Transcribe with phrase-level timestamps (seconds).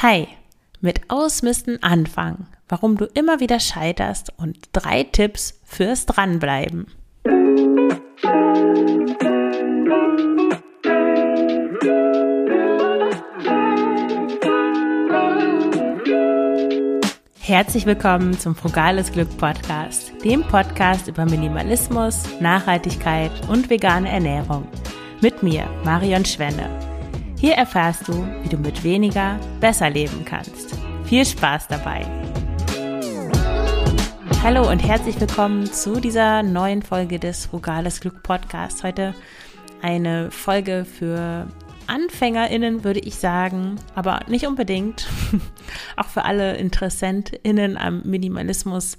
[0.00, 0.28] Hi,
[0.80, 6.86] mit Ausmisten anfangen, warum du immer wieder scheiterst und drei Tipps fürs Dranbleiben.
[17.40, 24.68] Herzlich willkommen zum Frugales Glück Podcast, dem Podcast über Minimalismus, Nachhaltigkeit und vegane Ernährung.
[25.20, 26.97] Mit mir, Marion Schwenne.
[27.40, 30.76] Hier erfährst du, wie du mit weniger besser leben kannst.
[31.04, 32.04] Viel Spaß dabei!
[34.42, 38.82] Hallo und herzlich willkommen zu dieser neuen Folge des Frugales Glück Podcasts.
[38.82, 39.14] Heute
[39.82, 41.46] eine Folge für
[41.88, 45.08] AnfängerInnen, würde ich sagen, aber nicht unbedingt.
[45.96, 48.98] Auch für alle InteressentInnen am Minimalismus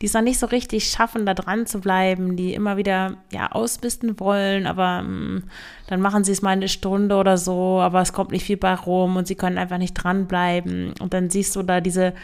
[0.00, 3.50] die es noch nicht so richtig schaffen, da dran zu bleiben, die immer wieder ja
[3.50, 5.42] ausbisten wollen, aber mh, mm,
[5.88, 8.74] dann machen sie es mal eine Stunde oder so, aber es kommt nicht viel bei
[8.74, 10.94] rum und sie können einfach nicht dranbleiben.
[11.00, 12.14] Und dann siehst du da diese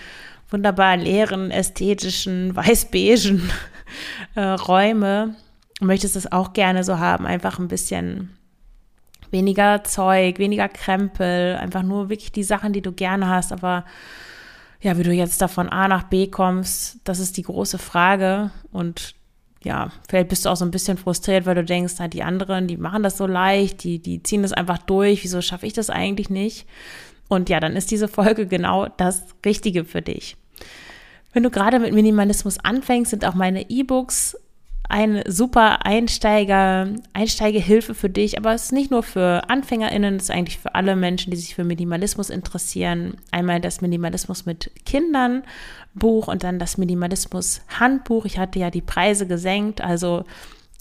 [0.50, 3.50] wunderbar leeren, ästhetischen, weiß-beigen
[4.36, 5.34] äh, Räume
[5.80, 8.30] und möchtest es auch gerne so haben, einfach ein bisschen
[9.34, 13.84] weniger Zeug, weniger Krempel, einfach nur wirklich die Sachen, die du gerne hast, aber
[14.80, 18.50] ja, wie du jetzt da von A nach B kommst, das ist die große Frage.
[18.70, 19.14] Und
[19.62, 22.68] ja, vielleicht bist du auch so ein bisschen frustriert, weil du denkst, na, die anderen,
[22.68, 25.90] die machen das so leicht, die, die ziehen das einfach durch, wieso schaffe ich das
[25.90, 26.66] eigentlich nicht?
[27.28, 30.36] Und ja, dann ist diese Folge genau das Richtige für dich.
[31.32, 34.36] Wenn du gerade mit Minimalismus anfängst, sind auch meine E-Books
[34.88, 40.30] eine super Einsteiger, Einsteigehilfe für dich, aber es ist nicht nur für AnfängerInnen, es ist
[40.30, 43.16] eigentlich für alle Menschen, die sich für Minimalismus interessieren.
[43.30, 45.42] Einmal das Minimalismus mit Kindern
[45.94, 48.24] Buch und dann das Minimalismus Handbuch.
[48.24, 50.24] Ich hatte ja die Preise gesenkt, also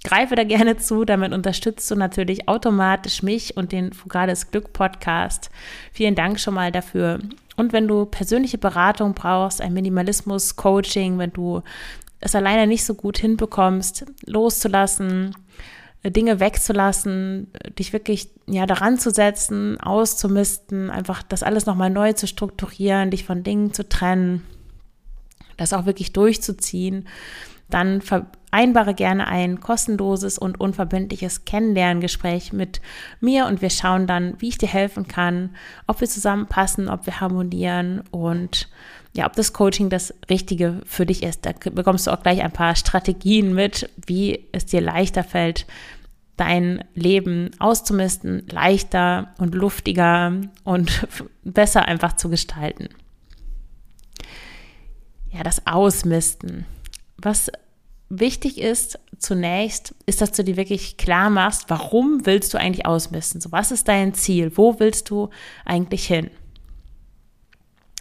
[0.03, 1.05] greife da gerne zu.
[1.05, 5.49] Damit unterstützt du natürlich automatisch mich und den Fugales Glück Podcast.
[5.91, 7.19] Vielen Dank schon mal dafür.
[7.55, 11.61] Und wenn du persönliche Beratung brauchst, ein Minimalismus-Coaching, wenn du
[12.23, 15.35] es alleine nicht so gut hinbekommst, loszulassen,
[16.03, 22.13] äh, Dinge wegzulassen, dich wirklich ja daran zu setzen, auszumisten, einfach das alles nochmal neu
[22.13, 24.43] zu strukturieren, dich von Dingen zu trennen,
[25.57, 27.07] das auch wirklich durchzuziehen,
[27.69, 32.81] dann vereinbare gerne ein kostenloses und unverbindliches Kennenlerngespräch mit
[33.19, 35.55] mir und wir schauen dann, wie ich dir helfen kann,
[35.87, 38.69] ob wir zusammenpassen, ob wir harmonieren und
[39.15, 41.45] ja, ob das Coaching das Richtige für dich ist.
[41.45, 45.67] Da bekommst du auch gleich ein paar Strategien mit, wie es dir leichter fällt,
[46.35, 51.07] dein Leben auszumisten, leichter und luftiger und
[51.43, 52.89] besser einfach zu gestalten.
[55.31, 56.65] Ja, das Ausmisten.
[57.17, 57.51] Was
[58.09, 63.41] wichtig ist zunächst, ist, dass du dir wirklich klar machst, warum willst du eigentlich ausmisten?
[63.41, 64.51] So, was ist dein Ziel?
[64.55, 65.29] Wo willst du
[65.65, 66.29] eigentlich hin?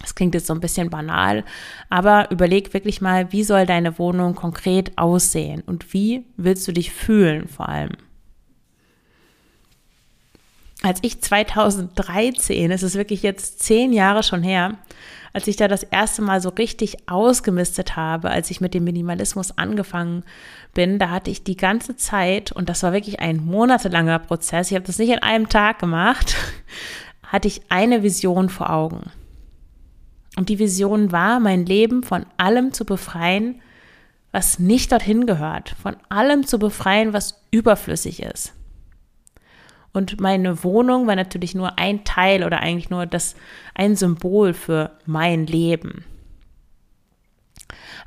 [0.00, 1.44] Das klingt jetzt so ein bisschen banal,
[1.88, 6.92] aber überleg wirklich mal, wie soll deine Wohnung konkret aussehen und wie willst du dich
[6.92, 7.92] fühlen vor allem.
[10.82, 14.78] Als ich 2013, es ist wirklich jetzt zehn Jahre schon her,
[15.32, 19.56] als ich da das erste Mal so richtig ausgemistet habe, als ich mit dem Minimalismus
[19.56, 20.24] angefangen
[20.74, 24.74] bin, da hatte ich die ganze Zeit, und das war wirklich ein monatelanger Prozess, ich
[24.74, 26.36] habe das nicht in einem Tag gemacht,
[27.22, 29.10] hatte ich eine Vision vor Augen.
[30.36, 33.60] Und die Vision war, mein Leben von allem zu befreien,
[34.32, 38.54] was nicht dorthin gehört, von allem zu befreien, was überflüssig ist.
[39.92, 43.34] Und meine Wohnung war natürlich nur ein Teil oder eigentlich nur das
[43.74, 46.04] ein Symbol für mein Leben.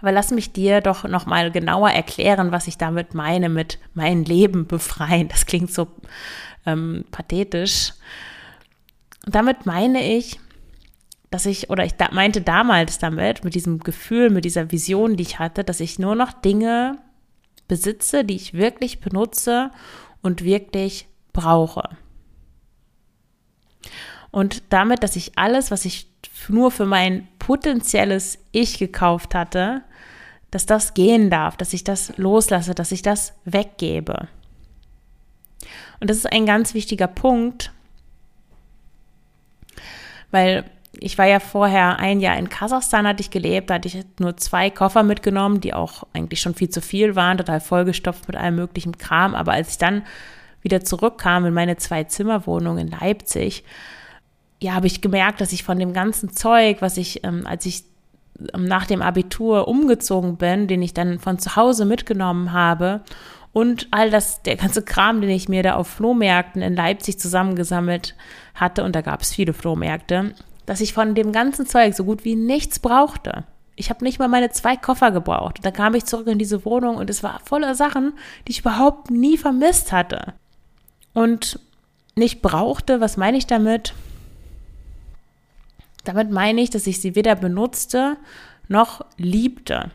[0.01, 4.25] Aber lass mich dir doch noch mal genauer erklären, was ich damit meine mit mein
[4.25, 5.27] Leben befreien.
[5.29, 5.87] Das klingt so
[6.65, 7.93] ähm, pathetisch.
[9.25, 10.39] damit meine ich,
[11.31, 15.23] dass ich, oder ich da, meinte damals damit, mit diesem Gefühl, mit dieser Vision, die
[15.23, 16.97] ich hatte, dass ich nur noch Dinge
[17.67, 19.71] besitze, die ich wirklich benutze
[20.21, 21.89] und wirklich brauche.
[24.31, 26.07] Und damit, dass ich alles, was ich
[26.47, 29.81] nur für mein potenzielles Ich gekauft hatte,
[30.51, 34.27] dass das gehen darf, dass ich das loslasse, dass ich das weggebe.
[35.99, 37.71] Und das ist ein ganz wichtiger Punkt,
[40.31, 40.65] weil
[40.99, 44.37] ich war ja vorher ein Jahr in Kasachstan, hatte ich gelebt, da hatte ich nur
[44.37, 48.55] zwei Koffer mitgenommen, die auch eigentlich schon viel zu viel waren, total vollgestopft mit allem
[48.55, 49.35] möglichen Kram.
[49.35, 50.03] Aber als ich dann
[50.65, 53.63] wieder zurückkam in meine Zwei-Zimmer-Wohnung in Leipzig,
[54.61, 57.83] ja, habe ich gemerkt, dass ich von dem ganzen Zeug, was ich, ähm, als ich
[58.53, 63.01] ähm, nach dem Abitur umgezogen bin, den ich dann von zu Hause mitgenommen habe
[63.53, 68.15] und all das, der ganze Kram, den ich mir da auf Flohmärkten in Leipzig zusammengesammelt
[68.55, 70.33] hatte, und da gab es viele Flohmärkte,
[70.65, 73.43] dass ich von dem ganzen Zeug so gut wie nichts brauchte.
[73.75, 75.59] Ich habe nicht mal meine zwei Koffer gebraucht.
[75.59, 78.13] Und dann kam ich zurück in diese Wohnung und es war voller Sachen,
[78.47, 80.33] die ich überhaupt nie vermisst hatte.
[81.15, 81.59] Und
[82.15, 83.93] nicht brauchte, was meine ich damit?
[86.03, 88.17] Damit meine ich, dass ich sie weder benutzte
[88.67, 89.91] noch liebte.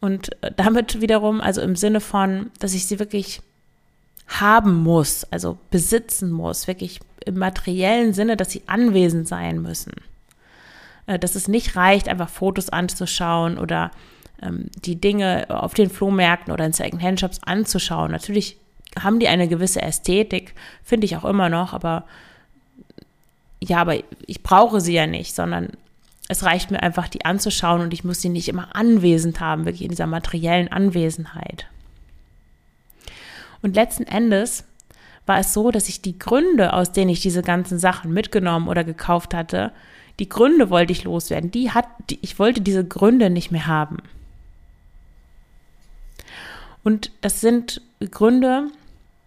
[0.00, 3.42] Und damit wiederum, also im Sinne von, dass ich sie wirklich
[4.28, 9.92] haben muss, also besitzen muss, wirklich im materiellen Sinne, dass sie anwesend sein müssen.
[11.06, 13.90] Äh, dass es nicht reicht, einfach Fotos anzuschauen oder
[14.42, 18.12] ähm, die Dinge auf den Flohmärkten oder in Second-Hand-Shops anzuschauen.
[18.12, 18.58] Natürlich
[19.00, 22.04] haben die eine gewisse Ästhetik, finde ich auch immer noch, aber
[23.60, 23.96] ja, aber
[24.26, 25.70] ich brauche sie ja nicht, sondern
[26.28, 29.82] es reicht mir einfach, die anzuschauen und ich muss sie nicht immer anwesend haben, wirklich
[29.82, 31.66] in dieser materiellen Anwesenheit.
[33.62, 34.64] Und letzten Endes
[35.24, 38.84] war es so, dass ich die Gründe, aus denen ich diese ganzen Sachen mitgenommen oder
[38.84, 39.72] gekauft hatte,
[40.18, 41.50] die Gründe wollte ich loswerden.
[41.50, 43.98] Die hat, die, ich wollte diese Gründe nicht mehr haben.
[46.84, 47.82] Und das sind
[48.12, 48.68] Gründe,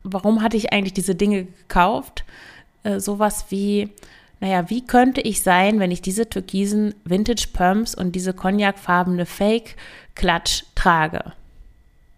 [0.03, 2.23] warum hatte ich eigentlich diese Dinge gekauft?
[2.83, 3.89] Äh, sowas wie,
[4.39, 9.75] naja, wie könnte ich sein, wenn ich diese türkisen Vintage Pumps und diese cognacfarbene Fake
[10.15, 11.33] Klatsch trage?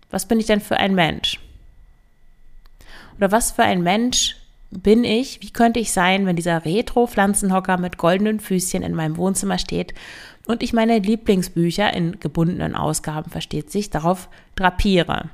[0.09, 1.39] Was bin ich denn für ein Mensch?
[3.17, 4.35] Oder was für ein Mensch
[4.71, 5.41] bin ich?
[5.41, 9.93] Wie könnte ich sein, wenn dieser Retro-Pflanzenhocker mit goldenen Füßchen in meinem Wohnzimmer steht
[10.45, 15.29] und ich meine Lieblingsbücher in gebundenen Ausgaben, versteht sich, darauf drapiere?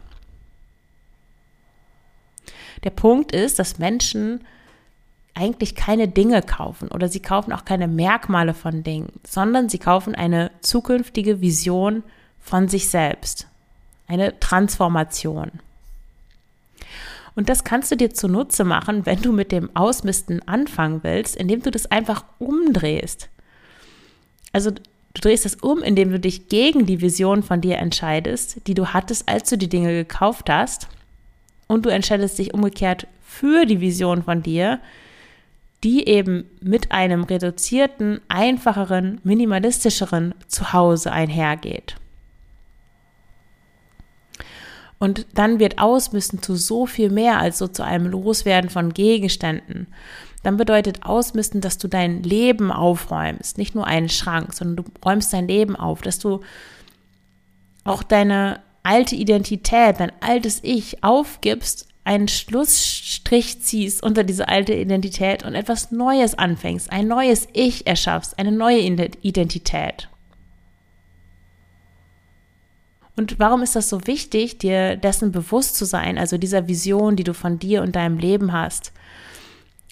[2.83, 4.41] Der Punkt ist, dass Menschen
[5.33, 10.15] eigentlich keine Dinge kaufen oder sie kaufen auch keine Merkmale von Dingen, sondern sie kaufen
[10.15, 12.03] eine zukünftige Vision
[12.39, 13.47] von sich selbst,
[14.07, 15.51] eine Transformation.
[17.35, 21.61] Und das kannst du dir zunutze machen, wenn du mit dem Ausmisten anfangen willst, indem
[21.61, 23.29] du das einfach umdrehst.
[24.53, 24.81] Also du
[25.21, 29.29] drehst es um, indem du dich gegen die Vision von dir entscheidest, die du hattest,
[29.29, 30.87] als du die Dinge gekauft hast.
[31.67, 34.79] Und du entscheidest dich umgekehrt für die Vision von dir,
[35.83, 41.95] die eben mit einem reduzierten, einfacheren, minimalistischeren Zuhause einhergeht.
[44.99, 49.87] Und dann wird Ausmisten zu so viel mehr als so zu einem Loswerden von Gegenständen.
[50.41, 55.33] Dann bedeutet Ausmisten, dass du dein Leben aufräumst, nicht nur einen Schrank, sondern du räumst
[55.33, 56.41] dein Leben auf, dass du
[57.83, 65.43] auch deine alte Identität, dein altes Ich aufgibst, einen Schlussstrich ziehst unter diese alte Identität
[65.43, 70.07] und etwas Neues anfängst, ein neues Ich erschaffst, eine neue Identität.
[73.17, 77.25] Und warum ist das so wichtig, dir dessen bewusst zu sein, also dieser Vision, die
[77.25, 78.93] du von dir und deinem Leben hast,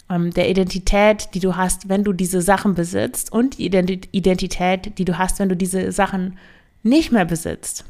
[0.09, 5.05] ähm, der Identität, die du hast, wenn du diese Sachen besitzt und die Identität, die
[5.05, 6.37] du hast, wenn du diese Sachen
[6.83, 7.83] nicht mehr besitzt.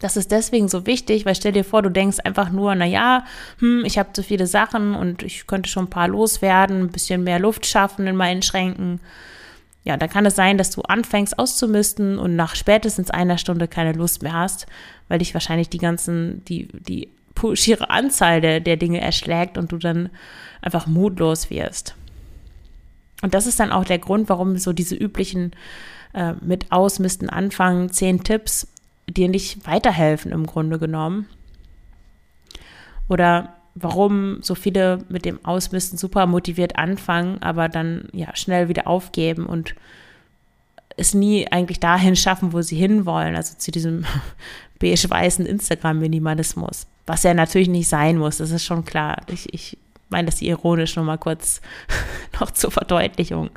[0.00, 3.24] Das ist deswegen so wichtig, weil stell dir vor, du denkst einfach nur, na ja,
[3.58, 7.24] hm, ich habe zu viele Sachen und ich könnte schon ein paar loswerden, ein bisschen
[7.24, 9.00] mehr Luft schaffen in meinen Schränken
[9.88, 13.92] ja, dann kann es sein, dass du anfängst auszumisten und nach spätestens einer Stunde keine
[13.92, 14.66] Lust mehr hast,
[15.08, 17.08] weil dich wahrscheinlich die ganzen, die, die
[17.54, 20.10] schiere Anzahl der, der Dinge erschlägt und du dann
[20.60, 21.94] einfach mutlos wirst.
[23.22, 25.52] Und das ist dann auch der Grund, warum so diese üblichen
[26.12, 28.66] äh, mit Ausmisten anfangen, zehn Tipps
[29.08, 31.26] dir nicht weiterhelfen im Grunde genommen.
[33.08, 38.86] Oder warum so viele mit dem Ausmisten super motiviert anfangen, aber dann ja schnell wieder
[38.86, 39.74] aufgeben und
[40.96, 44.04] es nie eigentlich dahin schaffen, wo sie hinwollen, also zu diesem
[44.80, 46.86] beige-weißen Instagram-Minimalismus.
[47.06, 49.22] Was ja natürlich nicht sein muss, das ist schon klar.
[49.28, 51.60] Ich, ich meine das ironisch nochmal kurz
[52.40, 53.50] noch zur Verdeutlichung.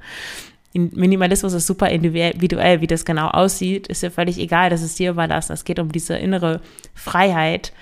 [0.74, 5.12] Minimalismus ist super individuell, wie das genau aussieht, ist ja völlig egal, das ist dir
[5.12, 5.52] überlassen.
[5.52, 6.62] Es geht um diese innere
[6.94, 7.74] Freiheit,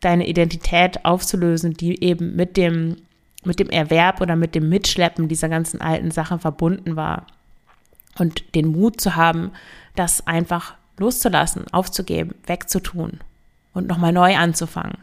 [0.00, 2.96] deine Identität aufzulösen, die eben mit dem,
[3.44, 7.26] mit dem Erwerb oder mit dem Mitschleppen dieser ganzen alten Sachen verbunden war.
[8.18, 9.52] Und den Mut zu haben,
[9.94, 13.20] das einfach loszulassen, aufzugeben, wegzutun
[13.72, 14.98] und nochmal neu anzufangen.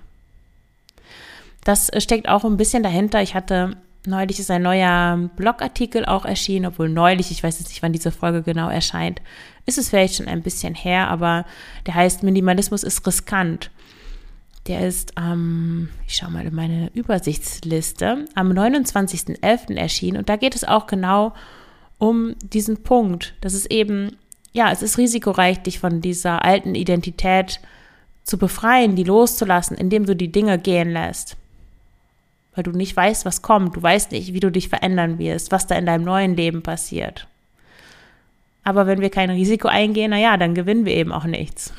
[1.64, 3.22] Das steckt auch ein bisschen dahinter.
[3.22, 7.84] Ich hatte neulich ist ein neuer Blogartikel auch erschienen, obwohl neulich, ich weiß jetzt nicht,
[7.84, 9.22] wann diese Folge genau erscheint,
[9.66, 11.46] ist es vielleicht schon ein bisschen her, aber
[11.86, 13.72] der heißt Minimalismus ist riskant.
[14.68, 19.76] Der ist am, ich schaue mal in meine Übersichtsliste, am 29.11.
[19.76, 20.18] erschienen.
[20.18, 21.34] Und da geht es auch genau
[21.98, 24.18] um diesen Punkt, dass es eben,
[24.54, 27.60] ja, es ist risikoreich, dich von dieser alten Identität
[28.24, 31.36] zu befreien, die loszulassen, indem du die Dinge gehen lässt.
[32.56, 33.76] Weil du nicht weißt, was kommt.
[33.76, 37.28] Du weißt nicht, wie du dich verändern wirst, was da in deinem neuen Leben passiert.
[38.64, 41.74] Aber wenn wir kein Risiko eingehen, naja, dann gewinnen wir eben auch nichts.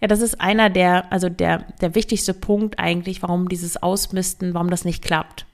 [0.00, 4.68] Ja, das ist einer der, also der, der wichtigste Punkt eigentlich, warum dieses Ausmisten, warum
[4.68, 5.46] das nicht klappt.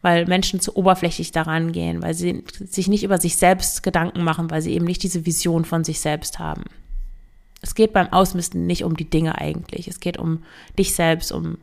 [0.00, 4.50] Weil Menschen zu oberflächlich daran gehen, weil sie sich nicht über sich selbst Gedanken machen,
[4.50, 6.62] weil sie eben nicht diese Vision von sich selbst haben.
[7.62, 9.88] Es geht beim Ausmisten nicht um die Dinge eigentlich.
[9.88, 10.42] Es geht um
[10.78, 11.58] dich selbst, um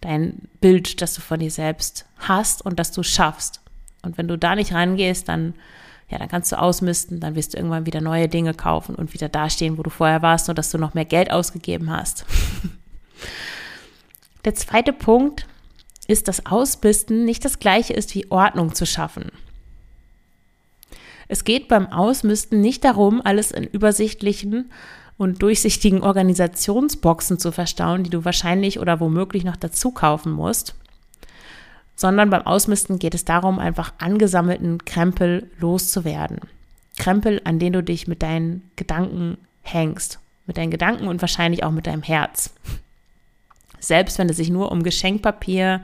[0.00, 3.60] dein Bild, das du von dir selbst hast und das du schaffst.
[4.02, 5.54] Und wenn du da nicht rangehst, dann
[6.08, 9.28] ja, dann kannst du ausmisten, dann wirst du irgendwann wieder neue Dinge kaufen und wieder
[9.28, 12.24] dastehen, wo du vorher warst, nur dass du noch mehr Geld ausgegeben hast.
[14.44, 15.48] Der zweite Punkt
[16.06, 19.32] ist, dass Ausmisten nicht das gleiche ist wie Ordnung zu schaffen.
[21.26, 24.70] Es geht beim Ausmisten nicht darum, alles in übersichtlichen
[25.18, 30.74] und durchsichtigen Organisationsboxen zu verstauen, die du wahrscheinlich oder womöglich noch dazu kaufen musst,
[31.94, 36.40] sondern beim Ausmisten geht es darum, einfach angesammelten Krempel loszuwerden.
[36.98, 40.18] Krempel, an denen du dich mit deinen Gedanken hängst.
[40.46, 42.50] Mit deinen Gedanken und wahrscheinlich auch mit deinem Herz.
[43.80, 45.82] Selbst wenn es sich nur um Geschenkpapier,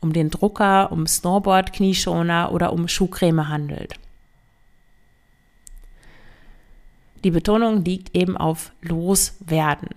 [0.00, 3.94] um den Drucker, um Snowboard, Knieschoner oder um Schuhcreme handelt.
[7.24, 9.90] Die Betonung liegt eben auf loswerden.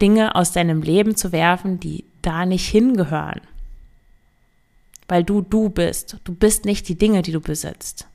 [0.00, 3.40] Dinge aus deinem Leben zu werfen, die da nicht hingehören
[5.08, 6.18] weil du du bist.
[6.24, 8.08] Du bist nicht die Dinge, die du besitzt.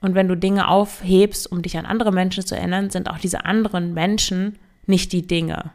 [0.00, 3.44] Und wenn du Dinge aufhebst, um dich an andere Menschen zu erinnern, sind auch diese
[3.44, 5.72] anderen Menschen nicht die Dinge.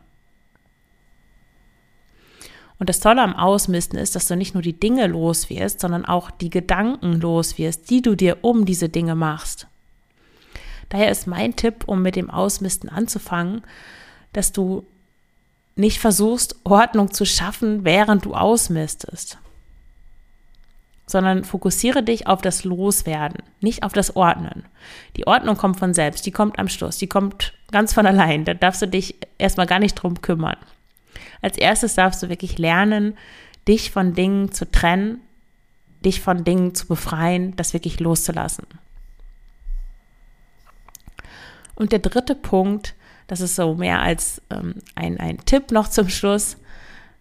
[2.82, 6.04] Und das Tolle am Ausmisten ist, dass du nicht nur die Dinge los wirst, sondern
[6.04, 9.68] auch die Gedanken los wirst, die du dir um diese Dinge machst.
[10.90, 13.62] Daher ist mein Tipp, um mit dem Ausmisten anzufangen,
[14.34, 14.84] dass du
[15.76, 19.38] nicht versuchst, Ordnung zu schaffen, während du ausmistest,
[21.06, 24.66] sondern fokussiere dich auf das Loswerden, nicht auf das Ordnen.
[25.18, 28.44] Die Ordnung kommt von selbst, die kommt am Schluss, die kommt ganz von allein.
[28.44, 30.58] Da darfst du dich erstmal gar nicht drum kümmern.
[31.42, 33.18] Als erstes darfst du wirklich lernen,
[33.68, 35.20] dich von Dingen zu trennen,
[36.04, 38.66] dich von Dingen zu befreien, das wirklich loszulassen.
[41.76, 42.96] Und der dritte Punkt
[43.32, 46.58] das ist so mehr als ähm, ein, ein Tipp noch zum Schluss.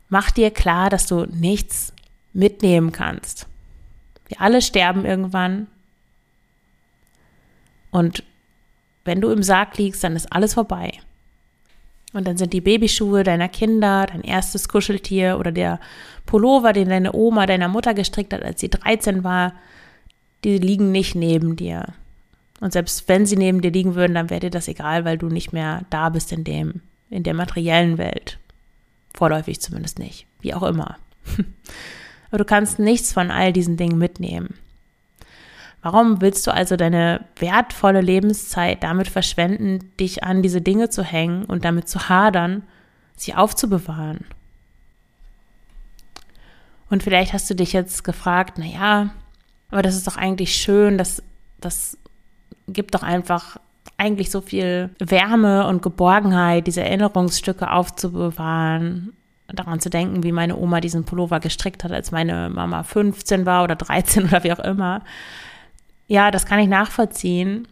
[0.08, 1.92] Mach dir klar, dass du nichts
[2.32, 3.46] mitnehmen kannst.
[4.26, 5.68] Wir alle sterben irgendwann.
[7.92, 8.24] Und
[9.04, 10.98] wenn du im Sarg liegst, dann ist alles vorbei.
[12.12, 15.78] Und dann sind die Babyschuhe deiner Kinder, dein erstes Kuscheltier oder der
[16.26, 19.52] Pullover, den deine Oma deiner Mutter gestrickt hat, als sie 13 war,
[20.44, 21.86] die liegen nicht neben dir.
[22.60, 25.28] Und selbst wenn sie neben dir liegen würden, dann wäre dir das egal, weil du
[25.28, 28.38] nicht mehr da bist in dem, in der materiellen Welt.
[29.14, 30.26] Vorläufig zumindest nicht.
[30.40, 30.96] Wie auch immer.
[32.30, 34.54] Aber du kannst nichts von all diesen Dingen mitnehmen.
[35.82, 41.44] Warum willst du also deine wertvolle Lebenszeit damit verschwenden, dich an diese Dinge zu hängen
[41.44, 42.62] und damit zu hadern,
[43.16, 44.26] sie aufzubewahren?
[46.90, 49.10] Und vielleicht hast du dich jetzt gefragt, na ja,
[49.70, 51.22] aber das ist doch eigentlich schön, dass
[51.60, 51.96] das
[52.66, 53.58] gibt doch einfach
[53.96, 59.12] eigentlich so viel Wärme und Geborgenheit, diese Erinnerungsstücke aufzubewahren,
[59.46, 63.64] daran zu denken, wie meine Oma diesen Pullover gestrickt hat, als meine Mama 15 war
[63.64, 65.02] oder 13 oder wie auch immer.
[66.10, 67.68] Ja, das kann ich nachvollziehen.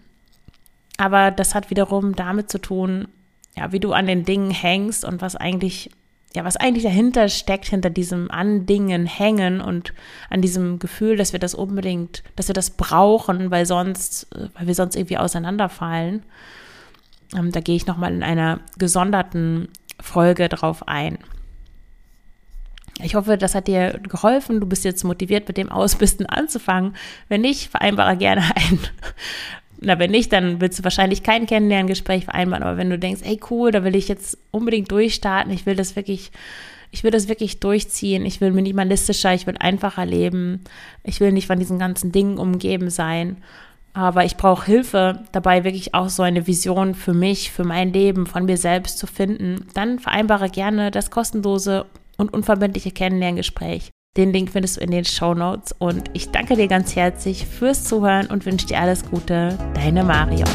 [0.96, 3.08] Aber das hat wiederum damit zu tun,
[3.56, 5.90] ja, wie du an den Dingen hängst und was eigentlich
[6.36, 9.94] ja, was eigentlich dahinter steckt, hinter diesem Andingen hängen und
[10.28, 14.66] an diesem Gefühl, dass wir das unbedingt, dass wir das brauchen, weil sonst, äh, weil
[14.68, 16.22] wir sonst irgendwie auseinanderfallen.
[17.34, 19.68] Ähm, da gehe ich nochmal in einer gesonderten
[20.00, 21.18] Folge drauf ein.
[23.02, 24.60] Ich hoffe, das hat dir geholfen.
[24.60, 26.96] Du bist jetzt motiviert, mit dem Ausbisten anzufangen.
[27.28, 28.78] Wenn nicht, vereinbare gerne ein
[29.80, 32.64] na, wenn nicht, dann willst du wahrscheinlich kein Kennenlerngespräch vereinbaren.
[32.64, 35.94] Aber wenn du denkst, ey, cool, da will ich jetzt unbedingt durchstarten, ich will das
[35.94, 36.32] wirklich,
[36.90, 40.64] ich will das wirklich durchziehen, ich will minimalistischer, ich will einfacher leben,
[41.04, 43.36] ich will nicht von diesen ganzen Dingen umgeben sein.
[43.94, 48.26] Aber ich brauche Hilfe dabei, wirklich auch so eine Vision für mich, für mein Leben,
[48.26, 49.66] von mir selbst zu finden.
[49.74, 51.86] Dann vereinbare gerne das kostenlose
[52.18, 53.90] und unverbindliche Kennenlerngespräch.
[54.16, 57.84] Den Link findest du in den Show Notes und ich danke dir ganz herzlich fürs
[57.84, 59.56] Zuhören und wünsche dir alles Gute.
[59.74, 60.48] Deine Marion.